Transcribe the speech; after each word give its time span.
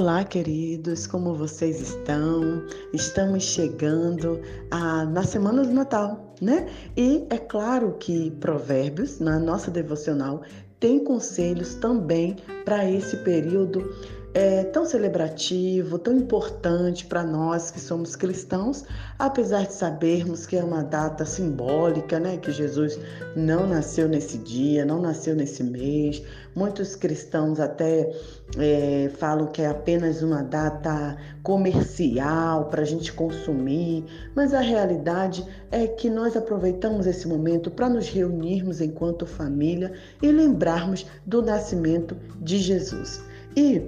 Olá, 0.00 0.24
queridos, 0.24 1.06
como 1.06 1.34
vocês 1.34 1.78
estão? 1.78 2.64
Estamos 2.90 3.42
chegando 3.44 4.40
a, 4.70 5.04
na 5.04 5.22
semana 5.22 5.62
do 5.62 5.74
Natal, 5.74 6.29
né? 6.40 6.66
E 6.96 7.26
é 7.30 7.38
claro 7.38 7.96
que 7.98 8.30
Provérbios, 8.40 9.20
na 9.20 9.38
nossa 9.38 9.70
devocional, 9.70 10.42
tem 10.78 11.04
conselhos 11.04 11.74
também 11.74 12.36
para 12.64 12.90
esse 12.90 13.18
período 13.18 13.84
é, 14.32 14.62
tão 14.64 14.84
celebrativo, 14.84 15.98
tão 15.98 16.16
importante 16.16 17.04
para 17.04 17.24
nós 17.24 17.70
que 17.70 17.80
somos 17.80 18.14
cristãos, 18.14 18.84
apesar 19.18 19.66
de 19.66 19.74
sabermos 19.74 20.46
que 20.46 20.56
é 20.56 20.62
uma 20.62 20.84
data 20.84 21.24
simbólica, 21.24 22.20
né? 22.20 22.36
Que 22.36 22.52
Jesus 22.52 22.98
não 23.34 23.66
nasceu 23.66 24.08
nesse 24.08 24.38
dia, 24.38 24.84
não 24.84 25.00
nasceu 25.00 25.34
nesse 25.34 25.64
mês. 25.64 26.22
Muitos 26.54 26.94
cristãos 26.94 27.58
até 27.58 28.12
é, 28.56 29.10
falam 29.18 29.48
que 29.48 29.62
é 29.62 29.68
apenas 29.68 30.22
uma 30.22 30.42
data 30.42 31.16
comercial 31.42 32.66
para 32.66 32.82
a 32.82 32.84
gente 32.84 33.12
consumir, 33.12 34.04
mas 34.34 34.54
a 34.54 34.60
realidade 34.60 35.44
é 35.72 35.86
que 35.86 36.08
nós 36.08 36.29
aproveitamos 36.36 37.06
esse 37.06 37.26
momento 37.26 37.70
para 37.70 37.88
nos 37.88 38.08
reunirmos 38.08 38.80
enquanto 38.80 39.26
família 39.26 39.92
e 40.22 40.30
lembrarmos 40.30 41.06
do 41.26 41.42
nascimento 41.42 42.16
de 42.40 42.58
Jesus. 42.58 43.22
E 43.56 43.82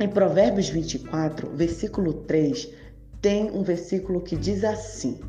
em 0.00 0.08
Provérbios 0.08 0.68
24, 0.68 1.50
versículo 1.54 2.12
3, 2.12 2.70
tem 3.20 3.50
um 3.50 3.62
versículo 3.62 4.20
que 4.20 4.36
diz 4.36 4.64
assim: 4.64 5.20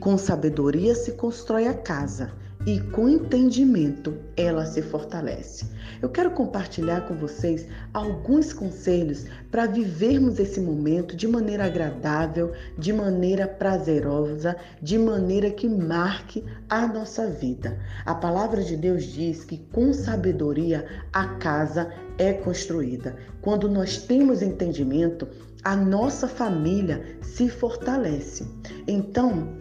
Com 0.00 0.18
sabedoria 0.18 0.94
se 0.94 1.12
constrói 1.12 1.68
a 1.68 1.74
casa, 1.74 2.32
e 2.66 2.78
com 2.78 3.08
entendimento 3.08 4.14
ela 4.36 4.66
se 4.66 4.82
fortalece. 4.82 5.64
Eu 6.02 6.08
quero 6.08 6.30
compartilhar 6.30 7.06
com 7.06 7.14
vocês 7.14 7.66
alguns 7.92 8.52
conselhos 8.52 9.26
para 9.50 9.66
vivermos 9.66 10.38
esse 10.38 10.60
momento 10.60 11.16
de 11.16 11.26
maneira 11.26 11.64
agradável, 11.64 12.52
de 12.78 12.92
maneira 12.92 13.46
prazerosa, 13.46 14.56
de 14.80 14.98
maneira 14.98 15.50
que 15.50 15.68
marque 15.68 16.44
a 16.68 16.86
nossa 16.86 17.26
vida. 17.26 17.78
A 18.04 18.14
palavra 18.14 18.62
de 18.62 18.76
Deus 18.76 19.04
diz 19.04 19.44
que 19.44 19.58
com 19.72 19.92
sabedoria 19.92 20.86
a 21.12 21.26
casa 21.34 21.92
é 22.18 22.32
construída. 22.32 23.16
Quando 23.40 23.68
nós 23.68 23.98
temos 23.98 24.42
entendimento, 24.42 25.26
a 25.62 25.76
nossa 25.76 26.26
família 26.26 27.18
se 27.20 27.48
fortalece. 27.48 28.46
Então, 28.86 29.59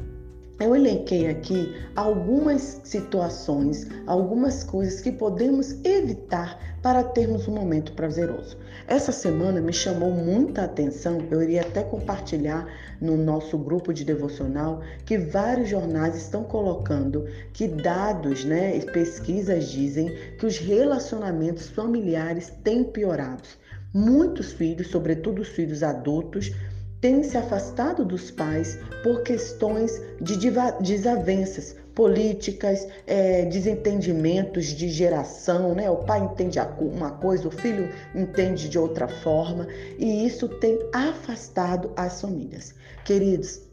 eu 0.59 0.75
elenquei 0.75 1.27
aqui 1.29 1.73
algumas 1.95 2.81
situações, 2.83 3.87
algumas 4.05 4.63
coisas 4.63 4.99
que 4.99 5.11
podemos 5.11 5.73
evitar 5.85 6.59
para 6.81 7.03
termos 7.03 7.47
um 7.47 7.53
momento 7.53 7.93
prazeroso. 7.93 8.57
Essa 8.87 9.11
semana 9.11 9.61
me 9.61 9.71
chamou 9.71 10.11
muita 10.11 10.63
atenção, 10.63 11.19
eu 11.31 11.41
iria 11.41 11.61
até 11.61 11.83
compartilhar 11.83 12.67
no 12.99 13.15
nosso 13.15 13.57
grupo 13.57 13.93
de 13.93 14.03
devocional 14.03 14.81
que 15.05 15.17
vários 15.17 15.69
jornais 15.69 16.15
estão 16.15 16.43
colocando 16.43 17.25
que 17.53 17.67
dados, 17.67 18.43
né, 18.43 18.79
pesquisas 18.91 19.69
dizem 19.69 20.13
que 20.37 20.45
os 20.45 20.57
relacionamentos 20.57 21.69
familiares 21.69 22.51
têm 22.63 22.83
piorado. 22.83 23.47
Muitos 23.93 24.51
filhos, 24.51 24.87
sobretudo 24.87 25.41
os 25.41 25.47
filhos 25.47 25.81
adultos, 25.81 26.51
têm 27.01 27.23
se 27.23 27.37
afastado 27.37 28.03
dos 28.03 28.31
pais 28.31 28.77
por 29.03 29.21
questões 29.23 30.01
de 30.21 30.37
desavenças 30.81 31.75
políticas, 31.95 32.87
é, 33.05 33.43
desentendimentos 33.45 34.67
de 34.67 34.89
geração, 34.89 35.75
né? 35.75 35.89
O 35.89 35.97
pai 35.97 36.21
entende 36.21 36.57
uma 36.79 37.11
coisa, 37.11 37.47
o 37.47 37.51
filho 37.51 37.89
entende 38.15 38.69
de 38.69 38.79
outra 38.79 39.07
forma, 39.07 39.67
e 39.97 40.25
isso 40.25 40.47
tem 40.47 40.79
afastado 40.93 41.91
as 41.97 42.21
famílias. 42.21 42.73
Queridos, 43.03 43.68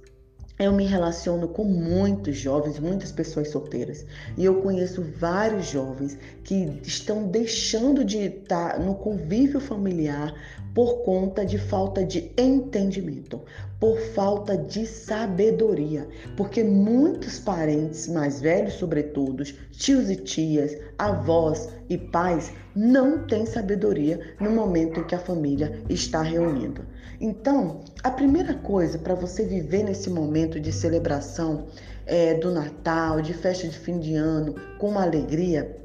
eu 0.59 0.73
me 0.73 0.87
relaciono 0.87 1.49
com 1.49 1.65
muitos 1.65 2.39
jovens, 2.39 2.79
muitas 2.79 3.13
pessoas 3.13 3.51
solteiras, 3.51 4.07
e 4.39 4.45
eu 4.45 4.63
conheço 4.63 5.05
vários 5.19 5.67
jovens 5.67 6.19
que 6.43 6.81
estão 6.83 7.29
deixando 7.29 8.03
de 8.03 8.19
estar 8.19 8.81
no 8.81 8.95
convívio 8.95 9.61
familiar 9.61 10.35
por 10.75 11.03
conta 11.05 11.45
de 11.45 11.59
falta 11.59 12.05
de 12.05 12.33
entendimento, 12.37 13.41
por 13.79 13.99
falta 13.99 14.57
de 14.57 14.87
sabedoria, 14.87 16.09
porque 16.37 16.65
muitos 16.65 17.39
parentes 17.39 18.09
mais 18.09 18.41
velhos, 18.41 18.75
sobretudo, 18.75 19.45
tios 19.73 20.11
e 20.11 20.17
tias, 20.17 20.77
avós 20.99 21.69
e 21.89 21.99
pais, 21.99 22.53
não 22.75 23.27
têm 23.27 23.45
sabedoria 23.45 24.35
no 24.41 24.51
momento 24.51 25.01
em 25.01 25.05
que 25.05 25.15
a 25.15 25.19
família 25.19 25.81
está 25.89 26.23
reunida. 26.23 26.83
Então, 27.21 27.81
a 28.03 28.11
primeira 28.11 28.55
coisa 28.55 28.99
para 28.99 29.15
você 29.15 29.45
viver 29.45 29.83
nesse 29.83 30.11
momento 30.11 30.61
de 30.61 30.71
celebração 30.71 31.67
é, 32.05 32.35
do 32.35 32.51
Natal, 32.51 33.23
de 33.23 33.33
festa 33.33 33.67
de 33.67 33.79
fim 33.79 33.99
de 33.99 34.15
ano, 34.15 34.55
com 34.79 34.99
alegria, 34.99 35.77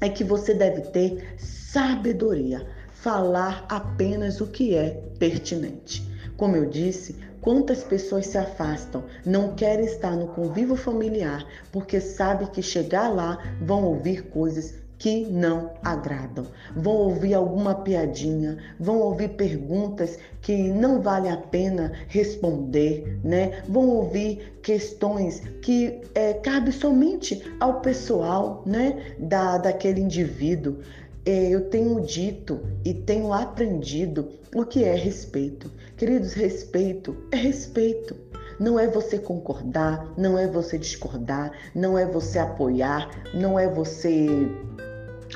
é 0.00 0.08
que 0.08 0.24
você 0.24 0.54
deve 0.54 0.80
ter 0.90 1.34
sabedoria, 1.38 2.66
falar 2.92 3.64
apenas 3.68 4.40
o 4.40 4.46
que 4.46 4.74
é 4.74 4.90
pertinente. 5.18 6.10
Como 6.36 6.56
eu 6.56 6.66
disse, 6.66 7.16
quantas 7.40 7.84
pessoas 7.84 8.26
se 8.26 8.38
afastam, 8.38 9.04
não 9.24 9.54
querem 9.54 9.84
estar 9.84 10.16
no 10.16 10.28
convívio 10.28 10.74
familiar 10.74 11.46
porque 11.70 12.00
sabe 12.00 12.46
que 12.50 12.62
chegar 12.62 13.08
lá 13.08 13.38
vão 13.60 13.84
ouvir 13.84 14.22
coisas 14.30 14.81
que 15.02 15.26
não 15.26 15.72
agradam. 15.82 16.46
Vão 16.76 16.94
ouvir 16.94 17.34
alguma 17.34 17.74
piadinha, 17.74 18.56
vão 18.78 19.00
ouvir 19.00 19.30
perguntas 19.30 20.16
que 20.40 20.56
não 20.68 21.02
vale 21.02 21.28
a 21.28 21.36
pena 21.36 21.90
responder, 22.06 23.18
né? 23.24 23.64
Vão 23.68 23.88
ouvir 23.88 24.60
questões 24.62 25.42
que 25.60 26.02
é, 26.14 26.34
cabe 26.34 26.70
somente 26.70 27.42
ao 27.58 27.80
pessoal, 27.80 28.62
né? 28.64 29.16
Da, 29.18 29.58
daquele 29.58 30.00
indivíduo. 30.00 30.78
É, 31.26 31.48
eu 31.48 31.68
tenho 31.68 32.00
dito 32.00 32.60
e 32.84 32.94
tenho 32.94 33.32
aprendido 33.32 34.28
o 34.54 34.64
que 34.64 34.84
é 34.84 34.94
respeito. 34.94 35.68
Queridos, 35.96 36.32
respeito 36.32 37.16
é 37.32 37.36
respeito. 37.36 38.14
Não 38.60 38.78
é 38.78 38.86
você 38.86 39.18
concordar, 39.18 40.12
não 40.16 40.38
é 40.38 40.46
você 40.46 40.78
discordar, 40.78 41.50
não 41.74 41.98
é 41.98 42.06
você 42.06 42.38
apoiar, 42.38 43.10
não 43.34 43.58
é 43.58 43.66
você 43.66 44.28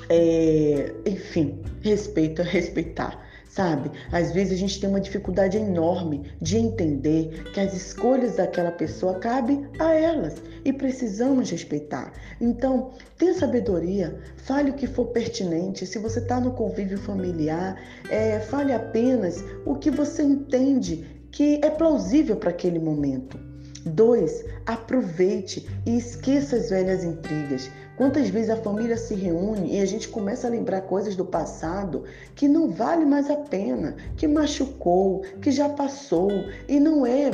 é, 0.09 0.93
enfim, 1.05 1.61
respeito 1.81 2.43
é 2.43 2.45
respeitar, 2.45 3.21
sabe? 3.49 3.91
Às 4.13 4.33
vezes 4.33 4.55
a 4.55 4.57
gente 4.57 4.81
tem 4.81 4.89
uma 4.89 5.01
dificuldade 5.01 5.57
enorme 5.57 6.31
de 6.41 6.59
entender 6.59 7.51
que 7.53 7.61
as 7.61 7.75
escolhas 7.75 8.37
daquela 8.37 8.71
pessoa 8.71 9.19
cabem 9.19 9.67
a 9.79 9.93
elas 9.93 10.35
e 10.65 10.73
precisamos 10.73 11.51
respeitar. 11.51 12.13
Então, 12.41 12.93
tenha 13.17 13.35
sabedoria, 13.35 14.19
fale 14.37 14.71
o 14.71 14.75
que 14.75 14.87
for 14.87 15.07
pertinente. 15.07 15.87
Se 15.87 15.99
você 15.99 16.21
está 16.21 16.41
no 16.41 16.53
convívio 16.53 16.99
familiar, 16.99 17.81
é, 18.11 18.41
fale 18.41 18.73
apenas 18.73 19.45
o 19.65 19.75
que 19.77 19.91
você 19.91 20.23
entende 20.23 21.05
que 21.31 21.61
é 21.63 21.71
plausível 21.71 22.37
para 22.37 22.51
aquele 22.51 22.79
momento. 22.79 23.39
Dois, 23.85 24.45
aproveite 24.67 25.69
e 25.87 25.97
esqueça 25.97 26.57
as 26.57 26.71
velhas 26.71 27.05
intrigas. 27.05 27.71
Quantas 27.97 28.29
vezes 28.29 28.51
a 28.51 28.57
família 28.57 28.97
se 28.97 29.15
reúne 29.15 29.77
e 29.77 29.81
a 29.81 29.87
gente 29.87 30.09
começa 30.09 30.47
a 30.47 30.51
lembrar 30.51 30.83
coisas 30.83 31.17
do 31.17 31.25
passado 31.25 32.05
que 32.35 32.47
não 32.47 32.69
vale 32.69 33.07
mais 33.07 33.31
a 33.31 33.37
pena, 33.37 33.97
que 34.17 34.29
machucou, 34.29 35.23
que 35.41 35.51
já 35.51 35.69
passou. 35.71 36.31
E 36.69 36.79
não 36.79 37.07
é 37.07 37.31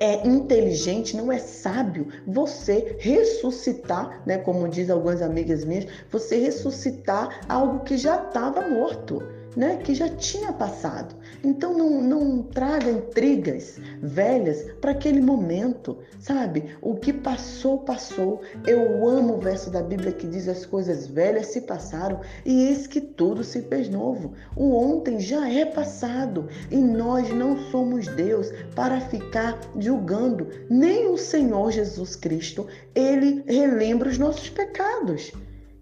é 0.00 0.26
inteligente, 0.26 1.16
não 1.16 1.30
é 1.30 1.38
sábio 1.38 2.08
você 2.26 2.96
ressuscitar, 2.98 4.20
né, 4.26 4.36
como 4.36 4.68
diz 4.68 4.90
algumas 4.90 5.22
amigas 5.22 5.64
minhas, 5.64 5.86
você 6.10 6.38
ressuscitar 6.38 7.40
algo 7.48 7.84
que 7.84 7.96
já 7.96 8.16
estava 8.16 8.68
morto 8.68 9.22
né, 9.56 9.76
que 9.76 9.94
já 9.94 10.08
tinha 10.08 10.52
passado. 10.52 11.14
Então 11.44 11.76
não, 11.76 12.00
não 12.00 12.42
traga 12.42 12.90
intrigas 12.90 13.78
velhas 14.00 14.64
para 14.80 14.92
aquele 14.92 15.20
momento, 15.20 15.98
sabe? 16.20 16.76
O 16.80 16.94
que 16.96 17.12
passou, 17.12 17.78
passou. 17.78 18.42
Eu 18.66 19.06
amo 19.06 19.34
o 19.34 19.40
verso 19.40 19.70
da 19.70 19.82
Bíblia 19.82 20.12
que 20.12 20.26
diz 20.26 20.48
as 20.48 20.64
coisas 20.64 21.06
velhas 21.06 21.48
se 21.48 21.62
passaram 21.62 22.20
e 22.44 22.68
eis 22.68 22.86
que 22.86 23.00
tudo 23.00 23.44
se 23.44 23.62
fez 23.62 23.88
novo. 23.88 24.32
O 24.56 24.74
ontem 24.74 25.20
já 25.20 25.48
é 25.50 25.64
passado 25.64 26.48
e 26.70 26.76
nós 26.76 27.30
não 27.30 27.56
somos 27.70 28.06
Deus 28.08 28.50
para 28.74 29.00
ficar 29.00 29.58
julgando. 29.78 30.48
Nem 30.70 31.08
o 31.08 31.18
Senhor 31.18 31.70
Jesus 31.70 32.16
Cristo, 32.16 32.66
ele 32.94 33.42
relembra 33.46 34.08
os 34.08 34.18
nossos 34.18 34.48
pecados. 34.48 35.32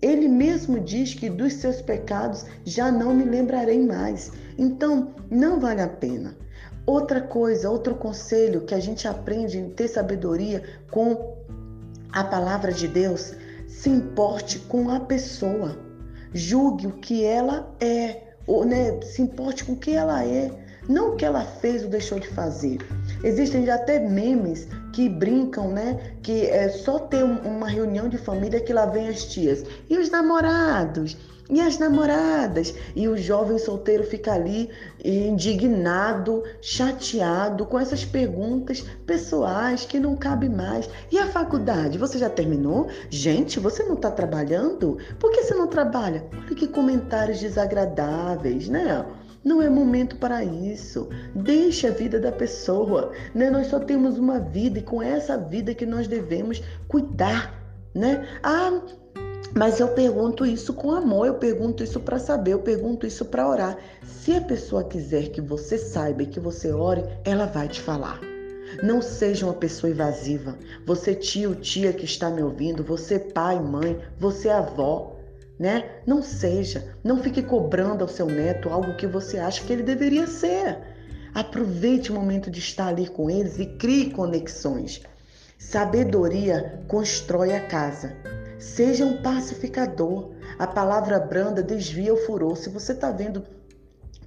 Ele 0.00 0.29
mesmo 0.29 0.81
diz 0.81 1.14
que 1.14 1.29
dos 1.29 1.55
seus 1.55 1.82
pecados 1.82 2.47
já 2.64 2.91
não 2.91 3.14
me 3.14 3.25
lembrarei 3.25 3.85
mais. 3.85 4.32
Então, 4.56 5.14
não 5.31 5.61
vale 5.61 5.82
a 5.82 5.88
pena. 5.88 6.37
Outra 6.87 7.20
coisa, 7.20 7.70
outro 7.70 7.94
conselho 7.94 8.62
que 8.62 8.75
a 8.75 8.81
gente 8.81 9.06
aprende 9.06 9.58
em 9.58 9.70
ter 9.70 9.88
sabedoria 9.88 10.62
com 10.91 11.37
a 12.12 12.25
palavra 12.25 12.73
de 12.73 12.88
Deus, 12.88 13.35
se 13.69 13.88
importe 13.88 14.58
com 14.61 14.91
a 14.91 15.00
pessoa. 15.00 15.79
Julgue 16.32 16.87
o 16.87 16.93
que 16.93 17.25
ela 17.25 17.75
é, 17.81 18.23
ou, 18.47 18.64
né, 18.64 19.00
se 19.02 19.20
importe 19.23 19.64
com 19.64 19.73
o 19.73 19.76
que 19.76 19.93
ela 19.93 20.25
é, 20.25 20.50
não 20.88 21.12
o 21.12 21.17
que 21.17 21.25
ela 21.25 21.44
fez 21.44 21.85
ou 21.85 21.91
deixou 21.91 22.19
de 22.19 22.29
fazer. 22.29 22.79
Existem 23.23 23.69
até 23.70 23.99
memes 23.99 24.67
que 24.92 25.08
brincam, 25.08 25.70
né? 25.70 26.14
Que 26.22 26.46
é 26.46 26.69
só 26.69 26.98
ter 26.98 27.25
uma 27.25 27.69
reunião 27.69 28.08
de 28.08 28.19
família 28.19 28.60
que 28.60 28.72
lá 28.72 28.87
vem 28.87 29.08
as 29.08 29.25
tias. 29.25 29.64
E 29.88 29.96
os 29.96 30.10
namorados? 30.10 31.16
E 31.52 31.60
as 31.60 31.78
namoradas? 31.78 32.72
E 32.94 33.08
o 33.08 33.16
jovem 33.16 33.58
solteiro 33.58 34.04
fica 34.04 34.32
ali 34.32 34.70
indignado, 35.04 36.44
chateado 36.62 37.66
com 37.66 37.76
essas 37.76 38.04
perguntas 38.04 38.84
pessoais 39.04 39.84
que 39.84 39.98
não 39.98 40.14
cabe 40.14 40.48
mais. 40.48 40.88
E 41.10 41.19
a 41.19 41.26
faculdade? 41.26 41.98
Você 41.98 42.19
já 42.19 42.31
terminou? 42.31 42.87
Gente, 43.08 43.58
você 43.58 43.82
não 43.82 43.94
está 43.94 44.12
trabalhando? 44.12 44.98
Por 45.19 45.32
que 45.32 45.42
você 45.42 45.54
não 45.54 45.66
trabalha? 45.66 46.25
Olha 46.46 46.54
que 46.54 46.69
comentários 46.69 47.40
desagradáveis, 47.40 48.69
né? 48.69 49.04
Não 49.42 49.62
é 49.62 49.70
momento 49.70 50.16
para 50.16 50.44
isso. 50.44 51.08
Deixe 51.34 51.87
a 51.87 51.90
vida 51.90 52.20
da 52.20 52.31
pessoa. 52.31 53.12
Né? 53.34 53.48
Nós 53.48 53.69
só 53.69 53.81
temos 53.81 54.19
uma 54.19 54.38
vida 54.38 54.78
e 54.78 54.82
com 54.82 55.02
essa 55.02 55.38
vida 55.38 55.75
que 55.75 55.87
nós 55.87 56.06
devemos 56.06 56.62
cuidar. 56.87 57.54
Né? 57.94 58.26
Ah, 58.42 58.82
mas 59.54 59.81
eu 59.81 59.88
pergunto 59.88 60.46
isso 60.46 60.72
com 60.72 60.92
amor, 60.92 61.26
eu 61.26 61.34
pergunto 61.34 61.82
isso 61.82 61.98
para 61.98 62.19
saber, 62.19 62.52
eu 62.52 62.60
pergunto 62.60 63.06
isso 63.06 63.25
para 63.25 63.48
orar. 63.48 63.78
Se 64.04 64.37
a 64.37 64.40
pessoa 64.40 64.84
quiser 64.84 65.31
que 65.31 65.40
você 65.40 65.76
saiba 65.76 66.22
e 66.22 66.26
que 66.26 66.38
você 66.38 66.70
ore, 66.70 67.02
ela 67.25 67.46
vai 67.46 67.66
te 67.66 67.81
falar. 67.81 68.20
Não 68.82 69.02
seja 69.02 69.46
uma 69.46 69.54
pessoa 69.54 69.90
invasiva. 69.90 70.56
Você 70.87 71.14
tio, 71.14 71.56
tia 71.56 71.92
que 71.92 72.04
está 72.04 72.31
me 72.31 72.42
ouvindo, 72.42 72.84
você 72.84 73.19
pai, 73.19 73.58
mãe, 73.58 73.98
você 74.19 74.48
avó, 74.48 75.16
né? 75.61 75.85
Não 76.07 76.23
seja, 76.23 76.97
não 77.05 77.23
fique 77.23 77.43
cobrando 77.43 78.03
ao 78.03 78.09
seu 78.09 78.25
neto 78.25 78.71
algo 78.71 78.97
que 78.97 79.07
você 79.07 79.39
acha 79.39 79.62
que 79.62 79.71
ele 79.71 79.83
deveria 79.83 80.27
ser. 80.27 80.79
Aproveite 81.35 82.11
o 82.11 82.15
momento 82.15 82.51
de 82.51 82.61
estar 82.61 82.89
ali 82.89 83.07
com 83.07 83.29
eles 83.29 83.59
e 83.59 83.67
crie 83.67 84.11
conexões. 84.11 85.03
Sabedoria 85.59 86.83
constrói 86.89 87.55
a 87.55 87.61
casa. 87.61 88.17
Seja 88.59 89.05
um 89.05 89.21
pacificador. 89.23 90.31
A 90.59 90.67
palavra 90.67 91.21
branda 91.21 91.62
desvia 91.62 92.15
o 92.15 92.17
furor. 92.17 92.57
Se 92.57 92.71
você 92.71 92.93
está 92.93 93.11
vendo 93.11 93.45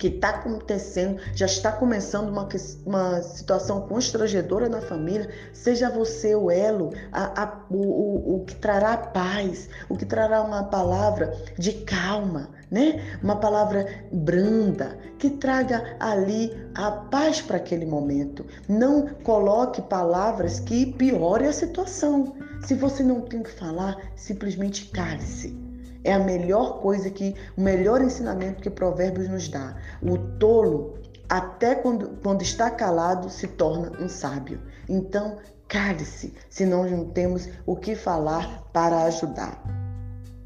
que 0.04 0.08
está 0.08 0.32
acontecendo, 0.32 1.18
já 1.34 1.46
está 1.46 1.72
começando 1.72 2.28
uma, 2.28 2.50
uma 2.86 3.22
situação 3.22 3.88
constrangedora 3.88 4.68
na 4.68 4.82
família, 4.82 5.30
seja 5.54 5.90
você 5.90 6.36
o 6.36 6.52
elo, 6.52 6.92
a, 7.10 7.42
a, 7.42 7.66
o, 7.70 7.78
o, 7.78 8.36
o 8.36 8.44
que 8.44 8.54
trará 8.54 8.98
paz, 8.98 9.70
o 9.88 9.96
que 9.96 10.06
trará 10.06 10.42
uma 10.42 10.66
palavra 10.66 11.34
de 11.58 11.72
calma, 11.72 12.50
né? 12.70 13.02
Uma 13.24 13.38
palavra 13.38 13.88
branda, 14.12 14.98
que 15.18 15.30
traga 15.30 15.96
ali 16.02 16.52
a 16.76 16.92
paz 16.92 17.42
para 17.42 17.56
aquele 17.56 17.86
momento. 17.86 18.46
Não 18.68 19.08
coloque 19.24 19.82
palavras 19.84 20.60
que 20.60 20.86
piorem 20.86 21.48
a 21.48 21.54
situação. 21.54 22.36
Se 22.62 22.76
você 22.76 23.04
não 23.04 23.22
tem 23.22 23.42
que 23.42 23.52
falar, 23.52 23.96
simplesmente 24.18 24.90
cale-se. 24.90 25.63
É 26.04 26.14
a 26.14 26.20
melhor 26.20 26.80
coisa 26.82 27.10
que, 27.10 27.36
o 27.58 27.62
melhor 27.62 28.02
ensinamento 28.02 28.62
que 28.62 28.70
Provérbios 28.70 29.30
nos 29.30 29.48
dá. 29.48 29.76
O 30.02 30.18
tolo, 30.18 30.96
até 31.30 31.76
quando, 31.76 32.20
quando 32.22 32.42
está 32.42 32.70
calado, 32.70 33.30
se 33.30 33.48
torna 33.48 33.92
um 34.00 34.10
sábio. 34.10 34.60
Então, 34.88 35.38
cale-se, 35.68 36.34
se 36.50 36.66
nós 36.66 36.92
não 36.92 37.06
temos 37.06 37.50
o 37.66 37.76
que 37.76 37.96
falar 37.96 38.64
para 38.74 39.04
ajudar. 39.04 39.64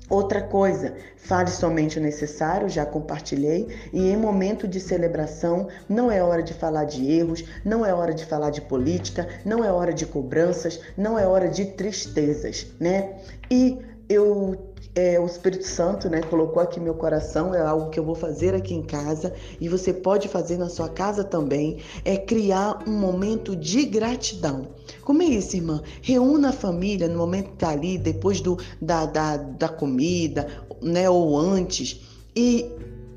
Outra 0.09 0.41
coisa, 0.41 0.95
fale 1.17 1.49
somente 1.49 1.99
o 1.99 2.01
necessário, 2.01 2.69
já 2.69 2.85
compartilhei, 2.85 3.67
e 3.91 4.09
em 4.09 4.15
momento 4.15 4.65
de 4.65 4.79
celebração 4.79 5.67
não 5.89 6.09
é 6.09 6.23
hora 6.23 6.41
de 6.41 6.53
falar 6.53 6.85
de 6.85 7.11
erros, 7.11 7.43
não 7.65 7.85
é 7.85 7.93
hora 7.93 8.13
de 8.13 8.23
falar 8.23 8.49
de 8.49 8.61
política, 8.61 9.27
não 9.43 9.65
é 9.65 9.69
hora 9.69 9.93
de 9.93 10.05
cobranças, 10.05 10.79
não 10.95 11.19
é 11.19 11.27
hora 11.27 11.49
de 11.49 11.65
tristezas, 11.65 12.67
né? 12.79 13.17
E 13.51 13.79
eu 14.09 14.73
é, 14.97 15.19
o 15.19 15.27
Espírito 15.27 15.67
Santo 15.67 16.09
né, 16.09 16.21
colocou 16.21 16.59
aqui 16.59 16.79
meu 16.79 16.95
coração, 16.95 17.53
é 17.53 17.61
algo 17.61 17.91
que 17.91 17.99
eu 17.99 18.03
vou 18.03 18.15
fazer 18.15 18.55
aqui 18.55 18.73
em 18.73 18.81
casa 18.81 19.31
e 19.61 19.69
você 19.69 19.93
pode 19.93 20.27
fazer 20.27 20.57
na 20.57 20.69
sua 20.69 20.89
casa 20.89 21.23
também, 21.23 21.77
é 22.03 22.17
criar 22.17 22.83
um 22.87 22.93
momento 22.93 23.55
de 23.55 23.85
gratidão. 23.85 24.69
Como 25.03 25.21
é 25.21 25.25
isso, 25.25 25.55
irmã? 25.55 25.83
Reúna 26.01 26.49
a 26.49 26.53
família 26.53 27.07
no 27.07 27.15
momento 27.15 27.49
que 27.49 27.53
está 27.53 27.69
ali, 27.69 27.95
depois 27.99 28.41
do, 28.41 28.57
da, 28.81 29.05
da, 29.05 29.37
da 29.37 29.69
comida, 29.69 30.47
né, 30.81 31.07
ou 31.07 31.37
antes, 31.37 32.01
e 32.35 32.65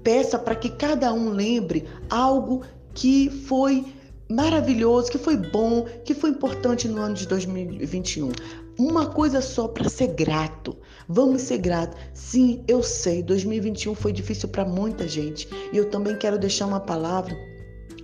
peça 0.02 0.38
para 0.38 0.54
que 0.54 0.68
cada 0.68 1.10
um 1.14 1.30
lembre 1.30 1.88
algo 2.10 2.60
que 2.92 3.30
foi 3.30 3.86
maravilhoso, 4.28 5.10
que 5.10 5.18
foi 5.18 5.36
bom, 5.36 5.86
que 6.04 6.14
foi 6.14 6.30
importante 6.30 6.86
no 6.86 7.00
ano 7.00 7.14
de 7.14 7.26
2021. 7.26 8.30
Uma 8.80 9.08
coisa 9.10 9.42
só 9.42 9.68
para 9.68 9.90
ser 9.90 10.06
grato. 10.14 10.74
Vamos 11.06 11.42
ser 11.42 11.58
gratos. 11.58 11.98
Sim, 12.14 12.64
eu 12.66 12.82
sei, 12.82 13.22
2021 13.22 13.94
foi 13.94 14.10
difícil 14.10 14.48
para 14.48 14.64
muita 14.64 15.06
gente. 15.06 15.46
E 15.70 15.76
eu 15.76 15.90
também 15.90 16.16
quero 16.16 16.38
deixar 16.38 16.64
uma 16.64 16.80
palavra 16.80 17.36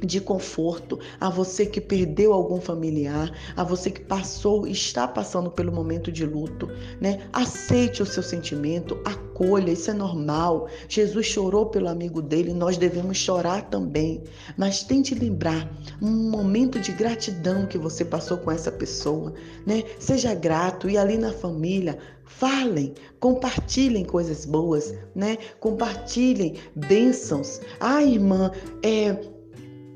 de 0.01 0.21
conforto 0.21 0.99
a 1.21 1.31
você 1.31 1.67
que 1.67 1.81
perdeu 1.81 2.33
algum 2.33 2.61
familiar, 2.61 3.33
a 3.57 3.65
você 3.65 3.91
que 3.91 4.01
passou, 4.01 4.67
está 4.67 5.07
passando 5.07 5.51
pelo 5.51 5.73
momento 5.73 6.11
de 6.11 6.25
luto, 6.25 6.69
né? 7.01 7.27
Aceite 7.33 8.03
o 8.03 8.07
seu 8.07 8.23
sentimento, 8.23 8.99
acolha, 9.05 9.71
isso 9.71 9.91
é 9.91 9.95
normal. 9.95 10.69
Jesus 10.89 11.27
chorou 11.27 11.67
pelo 11.67 11.89
amigo 11.89 12.21
dele, 12.23 12.53
nós 12.53 12.77
devemos 12.77 13.17
chorar 13.17 13.63
também. 13.71 14.23
Mas 14.57 14.83
tente 14.83 15.15
lembrar 15.15 15.71
um 16.01 16.31
momento 16.31 16.79
de 16.79 16.93
gratidão 16.93 17.67
que 17.67 17.79
você 17.79 18.05
passou 18.05 18.39
com 18.39 18.51
essa 18.51 18.71
pessoa, 18.71 19.33
né? 19.67 19.83
Seja 19.99 20.35
grato 20.35 20.89
e 20.89 20.97
ali 20.97 21.17
na 21.17 21.33
família 21.33 21.99
Falem, 22.27 22.93
compartilhem 23.21 24.05
coisas 24.05 24.45
boas, 24.45 24.93
né? 25.15 25.39
Compartilhem 25.61 26.57
bênçãos. 26.75 27.61
Ah, 27.79 28.03
irmã, 28.03 28.51
é, 28.83 29.17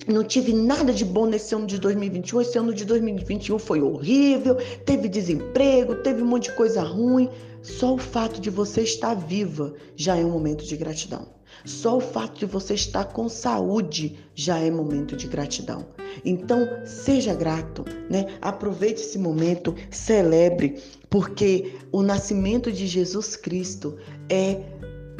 não 0.06 0.24
tive 0.24 0.52
nada 0.52 0.92
de 0.92 1.04
bom 1.04 1.26
nesse 1.26 1.54
ano 1.54 1.66
de 1.66 1.78
2021. 1.78 2.40
Esse 2.40 2.58
ano 2.58 2.74
de 2.74 2.84
2021 2.84 3.58
foi 3.58 3.82
horrível, 3.82 4.56
teve 4.84 5.08
desemprego, 5.08 5.96
teve 5.96 6.22
um 6.22 6.26
monte 6.26 6.44
de 6.44 6.56
coisa 6.56 6.82
ruim. 6.82 7.28
Só 7.62 7.94
o 7.94 7.98
fato 7.98 8.40
de 8.40 8.48
você 8.48 8.82
estar 8.82 9.14
viva 9.14 9.74
já 9.94 10.16
é 10.16 10.24
um 10.24 10.30
momento 10.30 10.64
de 10.64 10.76
gratidão. 10.76 11.28
Só 11.64 11.98
o 11.98 12.00
fato 12.00 12.38
de 12.38 12.46
você 12.46 12.74
estar 12.74 13.04
com 13.06 13.28
saúde 13.28 14.16
já 14.34 14.58
é 14.58 14.70
momento 14.70 15.14
de 15.14 15.26
gratidão. 15.26 15.86
Então, 16.24 16.66
seja 16.84 17.34
grato, 17.34 17.84
né? 18.08 18.26
Aproveite 18.40 19.02
esse 19.02 19.18
momento, 19.18 19.74
celebre, 19.90 20.80
porque 21.10 21.74
o 21.92 22.02
nascimento 22.02 22.72
de 22.72 22.86
Jesus 22.86 23.36
Cristo 23.36 23.96
é 24.30 24.62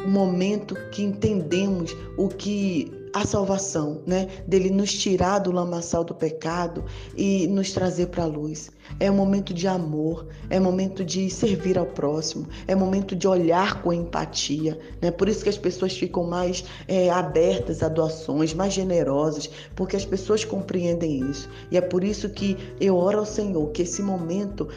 momento 0.07 0.75
que 0.91 1.03
entendemos 1.03 1.95
o 2.17 2.29
que 2.29 3.00
a 3.13 3.27
salvação, 3.27 4.03
né? 4.07 4.29
Dele 4.47 4.71
nos 4.71 4.93
tirar 4.93 5.39
do 5.41 5.51
lamaçal 5.51 6.05
do 6.05 6.15
pecado 6.15 6.85
e 7.17 7.47
nos 7.49 7.73
trazer 7.73 8.07
para 8.07 8.25
a 8.25 8.27
luz. 8.27 8.71
É 8.99 9.11
um 9.11 9.15
momento 9.15 9.55
de 9.55 9.67
amor, 9.69 10.27
é 10.49 10.59
um 10.59 10.65
momento 10.65 11.05
de 11.05 11.31
servir 11.31 11.79
ao 11.79 11.87
próximo, 11.87 12.47
é 12.67 12.75
um 12.75 12.79
momento 12.79 13.15
de 13.15 13.27
olhar 13.27 13.83
com 13.83 13.93
empatia, 13.93 14.79
né? 15.01 15.11
Por 15.11 15.29
isso 15.29 15.43
que 15.43 15.49
as 15.49 15.59
pessoas 15.59 15.97
ficam 15.97 16.25
mais 16.25 16.65
é, 16.89 17.11
abertas 17.11 17.83
a 17.83 17.89
doações, 17.89 18.55
mais 18.55 18.73
generosas, 18.73 19.49
porque 19.75 19.97
as 19.97 20.05
pessoas 20.05 20.45
compreendem 20.45 21.31
isso. 21.31 21.49
E 21.71 21.77
é 21.77 21.81
por 21.81 22.03
isso 22.05 22.29
que 22.31 22.57
eu 22.81 22.97
oro 22.97 23.19
ao 23.19 23.27
Senhor 23.27 23.71
que 23.71 23.83
esse 23.83 24.03
momento 24.03 24.69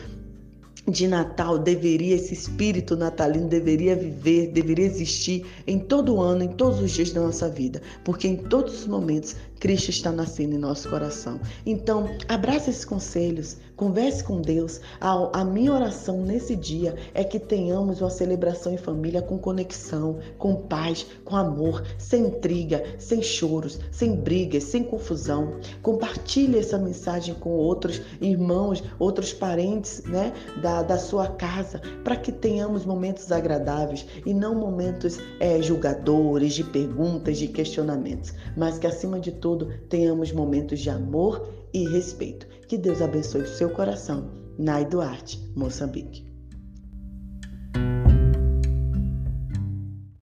de 0.88 1.08
Natal 1.08 1.58
deveria, 1.58 2.16
esse 2.16 2.34
espírito 2.34 2.96
natalino 2.96 3.48
deveria 3.48 3.96
viver, 3.96 4.48
deveria 4.52 4.86
existir 4.86 5.46
em 5.66 5.80
todo 5.80 6.16
o 6.16 6.22
ano, 6.22 6.44
em 6.44 6.50
todos 6.50 6.80
os 6.80 6.92
dias 6.92 7.12
da 7.12 7.22
nossa 7.22 7.48
vida, 7.50 7.82
porque 8.04 8.28
em 8.28 8.36
todos 8.36 8.82
os 8.82 8.88
momentos 8.88 9.36
Cristo 9.63 9.91
está 9.91 10.12
nascendo 10.12 10.55
em 10.55 10.58
nosso 10.58 10.89
coração. 10.89 11.39
Então, 11.65 12.10
abraça 12.27 12.70
esses 12.70 12.84
conselhos, 12.84 13.55
converse 13.77 14.22
com 14.22 14.41
Deus. 14.41 14.82
A, 15.00 15.39
a, 15.39 15.46
minha 15.46 15.72
oração 15.72 16.22
nesse 16.22 16.53
dia 16.53 16.98
é 17.13 17.24
que 17.24 17.39
tenhamos 17.39 18.01
uma 18.01 18.10
celebração 18.10 18.74
em 18.74 18.77
família 18.77 19.22
com 19.22 19.38
conexão, 19.38 20.20
com 20.38 20.53
paz, 20.53 21.05
com 21.24 21.38
amor, 21.38 21.82
sem 21.98 22.25
intriga, 22.25 22.84
sem 23.00 23.22
choros, 23.22 23.79
sem 23.89 24.17
brigas, 24.17 24.65
sem 24.65 24.84
confusão. 24.84 25.55
Compartilhe 25.82 26.60
essa 26.60 26.77
mensagem 26.77 27.34
com 27.34 27.51
outros 27.51 28.01
irmãos, 28.20 28.84
outros 29.00 29.32
parentes 29.32 30.03
né, 30.03 30.34
da, 30.62 30.84
da 30.84 30.98
sua 30.98 31.27
casa, 31.29 31.79
para 32.03 32.17
que 32.17 32.34
tenhamos 32.34 32.86
momentos 32.86 33.32
agradáveis 33.32 34.05
e 34.25 34.34
não 34.34 34.55
momentos 34.55 35.20
é, 35.39 35.62
julgadores, 35.62 36.53
de 36.53 36.65
perguntas, 36.65 37.38
de 37.38 37.48
questionamentos, 37.48 38.34
mas 38.58 38.77
que 38.77 38.86
acima 38.86 39.22
de 39.22 39.32
tudo 39.32 39.52
tenhamos 39.89 40.31
momentos 40.31 40.79
de 40.79 40.89
amor 40.89 41.48
e 41.74 41.88
respeito. 41.89 42.48
Que 42.67 42.77
Deus 42.77 43.01
abençoe 43.01 43.41
o 43.41 43.48
seu 43.48 43.69
coração. 43.69 44.31
Nai 44.57 44.86
Duarte, 44.86 45.39
Moçambique. 45.55 46.33